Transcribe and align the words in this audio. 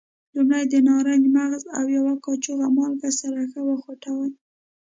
لومړی 0.35 0.63
د 0.69 0.73
نارنج 0.87 1.23
مغز 1.35 1.63
او 1.77 1.83
یوه 1.97 2.13
کاشوغه 2.25 2.67
مالګه 2.77 3.09
سره 3.21 3.39
ښه 3.51 3.61
وخوټوئ. 3.69 4.31